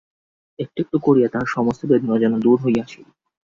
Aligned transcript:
একটু 0.59 0.77
একটু 0.83 0.97
করিয়া 1.05 1.27
তাহার 1.29 1.49
সমস্ত 1.49 1.81
বেদনা 1.85 2.15
যেন 2.17 2.33
দূর 2.39 2.57
হইয়া 2.63 2.83
আসিল। 2.85 3.05